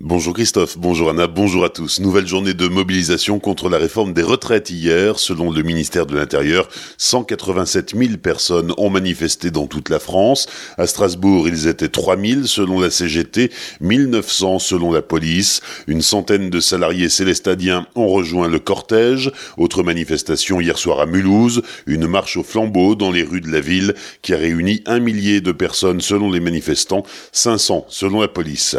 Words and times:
Bonjour 0.00 0.32
Christophe, 0.32 0.78
bonjour 0.78 1.10
Anna, 1.10 1.26
bonjour 1.26 1.64
à 1.64 1.70
tous. 1.70 1.98
Nouvelle 1.98 2.28
journée 2.28 2.54
de 2.54 2.68
mobilisation 2.68 3.40
contre 3.40 3.68
la 3.68 3.78
réforme 3.78 4.12
des 4.12 4.22
retraites 4.22 4.70
hier. 4.70 5.18
Selon 5.18 5.50
le 5.50 5.62
ministère 5.64 6.06
de 6.06 6.14
l'Intérieur, 6.14 6.68
187 6.98 7.96
000 7.96 8.16
personnes 8.18 8.72
ont 8.78 8.90
manifesté 8.90 9.50
dans 9.50 9.66
toute 9.66 9.88
la 9.88 9.98
France. 9.98 10.46
À 10.76 10.86
Strasbourg, 10.86 11.48
ils 11.48 11.66
étaient 11.66 11.88
3 11.88 12.16
000 12.16 12.44
selon 12.44 12.78
la 12.78 12.90
CGT, 12.90 13.50
1900 13.80 14.60
selon 14.60 14.92
la 14.92 15.02
police. 15.02 15.62
Une 15.88 16.00
centaine 16.00 16.48
de 16.48 16.60
salariés 16.60 17.08
célestadiens 17.08 17.84
ont 17.96 18.06
rejoint 18.06 18.46
le 18.46 18.60
cortège. 18.60 19.32
Autre 19.56 19.82
manifestation 19.82 20.60
hier 20.60 20.78
soir 20.78 21.00
à 21.00 21.06
Mulhouse, 21.06 21.62
une 21.86 22.06
marche 22.06 22.36
au 22.36 22.44
flambeau 22.44 22.94
dans 22.94 23.10
les 23.10 23.24
rues 23.24 23.40
de 23.40 23.50
la 23.50 23.60
ville 23.60 23.94
qui 24.22 24.32
a 24.32 24.36
réuni 24.36 24.80
un 24.86 25.00
millier 25.00 25.40
de 25.40 25.50
personnes 25.50 26.00
selon 26.00 26.30
les 26.30 26.38
manifestants, 26.38 27.02
500 27.32 27.86
selon 27.88 28.20
la 28.20 28.28
police. 28.28 28.76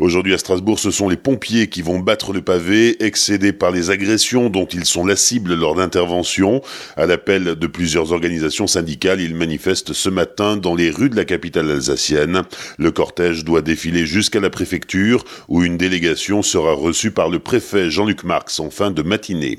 Aujourd'hui 0.00 0.32
à 0.32 0.38
Strasbourg, 0.38 0.61
ce 0.76 0.90
sont 0.90 1.08
les 1.08 1.16
pompiers 1.16 1.68
qui 1.68 1.82
vont 1.82 1.98
battre 1.98 2.32
le 2.32 2.40
pavé, 2.40 3.02
excédés 3.04 3.52
par 3.52 3.70
les 3.70 3.90
agressions 3.90 4.48
dont 4.48 4.66
ils 4.66 4.84
sont 4.84 5.04
la 5.04 5.16
cible 5.16 5.54
lors 5.54 5.74
d'interventions. 5.74 6.62
À 6.96 7.06
l'appel 7.06 7.56
de 7.56 7.66
plusieurs 7.66 8.12
organisations 8.12 8.66
syndicales, 8.66 9.20
ils 9.20 9.34
manifestent 9.34 9.92
ce 9.92 10.08
matin 10.08 10.56
dans 10.56 10.74
les 10.74 10.90
rues 10.90 11.10
de 11.10 11.16
la 11.16 11.24
capitale 11.24 11.70
alsacienne. 11.70 12.42
Le 12.78 12.90
cortège 12.90 13.44
doit 13.44 13.60
défiler 13.60 14.06
jusqu'à 14.06 14.40
la 14.40 14.50
préfecture, 14.50 15.24
où 15.48 15.64
une 15.64 15.76
délégation 15.76 16.42
sera 16.42 16.72
reçue 16.72 17.10
par 17.10 17.28
le 17.28 17.40
préfet 17.40 17.90
Jean-Luc 17.90 18.22
Marx 18.24 18.60
en 18.60 18.70
fin 18.70 18.90
de 18.90 19.02
matinée. 19.02 19.58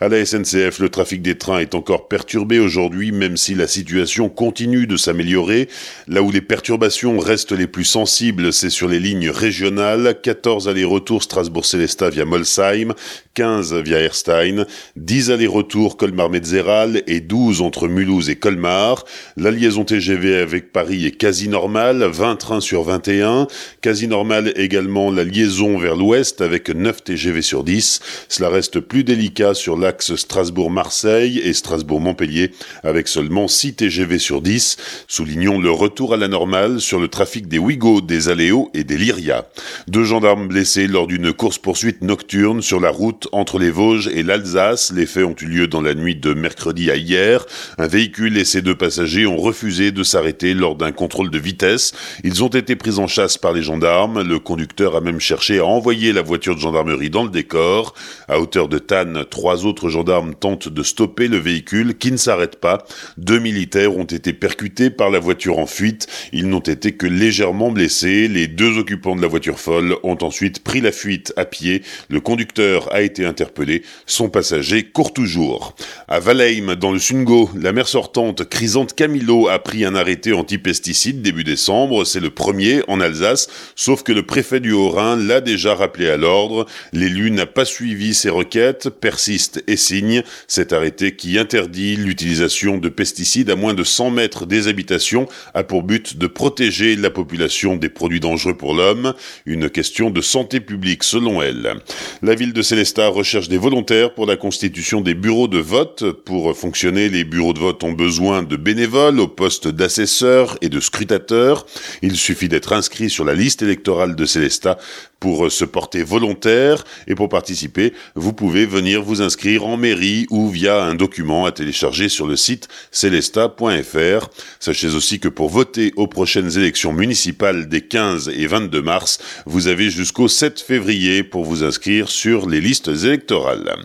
À 0.00 0.08
la 0.08 0.24
SNCF, 0.24 0.78
le 0.78 0.90
trafic 0.90 1.22
des 1.22 1.38
trains 1.38 1.60
est 1.60 1.74
encore 1.74 2.08
perturbé 2.08 2.58
aujourd'hui, 2.58 3.10
même 3.10 3.36
si 3.36 3.54
la 3.54 3.66
situation 3.66 4.28
continue 4.28 4.86
de 4.86 4.96
s'améliorer. 4.96 5.68
Là 6.08 6.22
où 6.22 6.30
les 6.30 6.42
perturbations 6.42 7.18
restent 7.18 7.52
les 7.52 7.66
plus 7.66 7.84
sensibles, 7.84 8.52
c'est 8.52 8.70
sur 8.70 8.88
les 8.88 9.00
lignes 9.00 9.30
régionales. 9.30 10.18
14 10.22 10.41
allers-retours 10.46 11.22
Strasbourg-Célestat 11.22 12.10
via 12.10 12.24
Molsheim, 12.24 12.94
15 13.34 13.74
via 13.74 14.00
Erstein, 14.00 14.66
10 14.96 15.30
allers-retours 15.30 15.96
Colmar-Metzeral 15.96 17.02
et 17.06 17.20
12 17.20 17.62
entre 17.62 17.88
Mulhouse 17.88 18.28
et 18.28 18.36
Colmar. 18.36 19.04
La 19.36 19.50
liaison 19.50 19.84
TGV 19.84 20.36
avec 20.36 20.72
Paris 20.72 21.06
est 21.06 21.12
quasi 21.12 21.48
normale, 21.48 22.02
20 22.04 22.36
trains 22.36 22.60
sur 22.60 22.82
21. 22.82 23.46
Quasi 23.80 24.08
normale 24.08 24.52
également 24.56 25.10
la 25.10 25.24
liaison 25.24 25.78
vers 25.78 25.96
l'ouest 25.96 26.40
avec 26.40 26.68
9 26.68 27.04
TGV 27.04 27.42
sur 27.42 27.64
10. 27.64 28.00
Cela 28.28 28.48
reste 28.48 28.80
plus 28.80 29.04
délicat 29.04 29.54
sur 29.54 29.78
l'axe 29.78 30.14
Strasbourg-Marseille 30.14 31.38
et 31.38 31.52
Strasbourg-Montpellier 31.52 32.50
avec 32.82 33.08
seulement 33.08 33.48
6 33.48 33.74
TGV 33.74 34.18
sur 34.18 34.42
10. 34.42 34.76
Soulignons 35.08 35.60
le 35.60 35.70
retour 35.70 36.14
à 36.14 36.16
la 36.16 36.28
normale 36.28 36.80
sur 36.80 36.98
le 36.98 37.08
trafic 37.08 37.48
des 37.48 37.58
Ouigo, 37.58 38.00
des 38.00 38.28
Aléos 38.28 38.70
et 38.74 38.84
des 38.84 38.98
Lyria. 38.98 39.46
Deux 39.88 40.04
gendarmes 40.22 40.46
blessés 40.46 40.86
lors 40.86 41.08
d'une 41.08 41.32
course-poursuite 41.32 42.02
nocturne 42.02 42.62
sur 42.62 42.78
la 42.78 42.90
route 42.90 43.26
entre 43.32 43.58
les 43.58 43.72
Vosges 43.72 44.06
et 44.06 44.22
l'Alsace. 44.22 44.92
Les 44.94 45.04
faits 45.04 45.24
ont 45.24 45.34
eu 45.40 45.46
lieu 45.46 45.66
dans 45.66 45.80
la 45.80 45.94
nuit 45.94 46.14
de 46.14 46.32
mercredi 46.32 46.92
à 46.92 46.96
hier. 46.96 47.44
Un 47.76 47.88
véhicule 47.88 48.38
et 48.38 48.44
ses 48.44 48.62
deux 48.62 48.76
passagers 48.76 49.26
ont 49.26 49.36
refusé 49.36 49.90
de 49.90 50.04
s'arrêter 50.04 50.54
lors 50.54 50.76
d'un 50.76 50.92
contrôle 50.92 51.28
de 51.28 51.40
vitesse. 51.40 51.92
Ils 52.22 52.44
ont 52.44 52.48
été 52.48 52.76
pris 52.76 53.00
en 53.00 53.08
chasse 53.08 53.36
par 53.36 53.52
les 53.52 53.64
gendarmes. 53.64 54.22
Le 54.22 54.38
conducteur 54.38 54.94
a 54.94 55.00
même 55.00 55.18
cherché 55.18 55.58
à 55.58 55.66
envoyer 55.66 56.12
la 56.12 56.22
voiture 56.22 56.54
de 56.54 56.60
gendarmerie 56.60 57.10
dans 57.10 57.24
le 57.24 57.30
décor. 57.30 57.92
À 58.28 58.38
hauteur 58.38 58.68
de 58.68 58.78
Tannes, 58.78 59.24
trois 59.28 59.66
autres 59.66 59.88
gendarmes 59.88 60.36
tentent 60.36 60.68
de 60.68 60.84
stopper 60.84 61.26
le 61.26 61.38
véhicule 61.38 61.98
qui 61.98 62.12
ne 62.12 62.16
s'arrête 62.16 62.60
pas. 62.60 62.84
Deux 63.18 63.40
militaires 63.40 63.96
ont 63.96 64.04
été 64.04 64.32
percutés 64.32 64.90
par 64.90 65.10
la 65.10 65.18
voiture 65.18 65.58
en 65.58 65.66
fuite. 65.66 66.06
Ils 66.32 66.48
n'ont 66.48 66.60
été 66.60 66.92
que 66.92 67.08
légèrement 67.08 67.72
blessés. 67.72 68.28
Les 68.28 68.46
deux 68.46 68.78
occupants 68.78 69.16
de 69.16 69.22
la 69.22 69.26
voiture 69.26 69.58
folle 69.58 69.96
ont 70.04 70.11
ensuite 70.20 70.62
pris 70.62 70.80
la 70.80 70.92
fuite 70.92 71.32
à 71.36 71.44
pied. 71.44 71.82
Le 72.08 72.20
conducteur 72.20 72.92
a 72.92 73.02
été 73.02 73.24
interpellé. 73.24 73.82
Son 74.06 74.28
passager 74.28 74.84
court 74.84 75.12
toujours. 75.12 75.74
À 76.08 76.20
Valheim, 76.20 76.74
dans 76.74 76.92
le 76.92 76.98
Sungo, 76.98 77.50
la 77.58 77.72
mère 77.72 77.88
sortante 77.88 78.48
Chrysante 78.48 78.94
Camilo 78.94 79.48
a 79.48 79.58
pris 79.58 79.84
un 79.84 79.94
arrêté 79.94 80.32
anti-pesticides 80.32 81.22
début 81.22 81.44
décembre. 81.44 82.04
C'est 82.04 82.20
le 82.20 82.30
premier 82.30 82.82
en 82.88 83.00
Alsace, 83.00 83.48
sauf 83.76 84.02
que 84.02 84.12
le 84.12 84.24
préfet 84.24 84.60
du 84.60 84.72
Haut-Rhin 84.72 85.16
l'a 85.16 85.40
déjà 85.40 85.74
rappelé 85.74 86.08
à 86.08 86.16
l'ordre. 86.16 86.66
L'élu 86.92 87.30
n'a 87.30 87.46
pas 87.46 87.64
suivi 87.64 88.14
ses 88.14 88.30
requêtes, 88.30 88.88
persiste 88.88 89.62
et 89.66 89.76
signe. 89.76 90.22
Cet 90.46 90.72
arrêté 90.72 91.16
qui 91.16 91.38
interdit 91.38 91.96
l'utilisation 91.96 92.78
de 92.78 92.88
pesticides 92.88 93.50
à 93.50 93.56
moins 93.56 93.74
de 93.74 93.84
100 93.84 94.10
mètres 94.10 94.46
des 94.46 94.68
habitations 94.68 95.28
a 95.54 95.64
pour 95.64 95.82
but 95.82 96.16
de 96.16 96.26
protéger 96.26 96.96
la 96.96 97.10
population 97.10 97.76
des 97.76 97.88
produits 97.88 98.20
dangereux 98.20 98.56
pour 98.56 98.74
l'homme. 98.74 99.14
Une 99.46 99.70
question 99.70 100.01
de 100.10 100.20
santé 100.20 100.60
publique 100.60 101.04
selon 101.04 101.42
elle. 101.42 101.74
La 102.22 102.34
ville 102.34 102.52
de 102.52 102.62
Célestat 102.62 103.08
recherche 103.08 103.48
des 103.48 103.58
volontaires 103.58 104.14
pour 104.14 104.26
la 104.26 104.36
constitution 104.36 105.00
des 105.00 105.14
bureaux 105.14 105.48
de 105.48 105.58
vote. 105.58 106.12
Pour 106.24 106.56
fonctionner, 106.56 107.08
les 107.08 107.24
bureaux 107.24 107.52
de 107.52 107.60
vote 107.60 107.84
ont 107.84 107.92
besoin 107.92 108.42
de 108.42 108.56
bénévoles 108.56 109.20
au 109.20 109.28
poste 109.28 109.68
d'assesseurs 109.68 110.56
et 110.60 110.68
de 110.68 110.80
scrutateurs. 110.80 111.66
Il 112.02 112.16
suffit 112.16 112.48
d'être 112.48 112.72
inscrit 112.72 113.10
sur 113.10 113.24
la 113.24 113.34
liste 113.34 113.62
électorale 113.62 114.16
de 114.16 114.24
Célestat 114.24 114.78
pour 115.22 115.52
se 115.52 115.64
porter 115.64 116.02
volontaire 116.02 116.82
et 117.06 117.14
pour 117.14 117.28
participer, 117.28 117.92
vous 118.16 118.32
pouvez 118.32 118.66
venir 118.66 119.04
vous 119.04 119.22
inscrire 119.22 119.64
en 119.64 119.76
mairie 119.76 120.26
ou 120.30 120.48
via 120.48 120.82
un 120.82 120.96
document 120.96 121.46
à 121.46 121.52
télécharger 121.52 122.08
sur 122.08 122.26
le 122.26 122.34
site 122.34 122.66
celesta.fr. 122.90 124.28
Sachez 124.58 124.88
aussi 124.88 125.20
que 125.20 125.28
pour 125.28 125.48
voter 125.48 125.92
aux 125.94 126.08
prochaines 126.08 126.58
élections 126.58 126.92
municipales 126.92 127.68
des 127.68 127.82
15 127.82 128.32
et 128.36 128.48
22 128.48 128.82
mars, 128.82 129.20
vous 129.46 129.68
avez 129.68 129.90
jusqu'au 129.90 130.26
7 130.26 130.60
février 130.60 131.22
pour 131.22 131.44
vous 131.44 131.62
inscrire 131.62 132.08
sur 132.08 132.48
les 132.48 132.60
listes 132.60 132.88
électorales. 132.88 133.76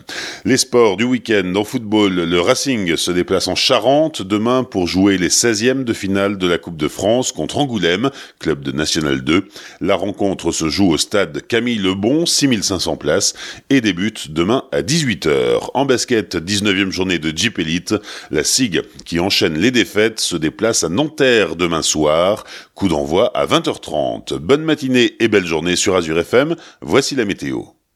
Les 0.44 0.58
sports 0.58 0.98
du 0.98 1.04
week-end 1.04 1.54
en 1.56 1.64
football, 1.64 2.16
le 2.16 2.42
Racing 2.42 2.96
se 2.96 3.12
déplace 3.12 3.48
en 3.48 3.54
Charente 3.54 4.24
demain 4.24 4.64
pour 4.64 4.88
jouer 4.88 5.20
les 5.20 5.30
16e 5.30 5.84
de 5.84 5.94
finale 5.94 6.40
de 6.40 6.48
la 6.48 6.58
Coupe 6.58 6.78
de 6.78 6.88
France 6.88 7.32
contre 7.32 7.60
Angoulême, 7.60 8.10
club 8.40 8.64
de 8.64 8.72
National 8.72 9.22
2. 9.22 9.48
La 9.82 9.94
rencontre 9.94 10.52
se 10.52 10.68
joue 10.68 10.92
au 10.92 10.98
stade 11.28 11.46
Camille 11.48 11.80
Lebon, 11.80 12.26
6500 12.26 12.98
places, 12.98 13.34
et 13.70 13.82
débute 13.82 14.32
demain 14.32 14.64
à 14.72 14.82
18h. 14.82 15.70
En 15.74 15.86
basket, 15.86 16.36
19e 16.36 16.92
journée 16.92 17.20
de 17.20 17.36
Jeep 17.36 17.60
Elite, 17.60 17.96
la 18.32 18.44
SIG, 18.44 18.82
qui 19.06 19.20
enchaîne 19.20 19.58
les 19.58 19.72
défaites, 19.72 20.20
se 20.20 20.36
déplace 20.36 20.84
à 20.84 20.90
Nanterre 20.90 21.56
demain 21.56 21.82
soir. 21.82 22.46
Coup 22.76 22.88
d'envoi 22.88 23.32
à 23.36 23.46
20h30. 23.46 24.38
Bonne 24.38 24.64
matinée 24.64 25.16
et 25.20 25.28
belle 25.28 25.46
journée 25.46 25.76
sur 25.76 25.96
Azure 25.96 26.20
FM. 26.20 26.56
Voici 26.82 27.16
la 27.16 27.26
météo. 27.26 27.77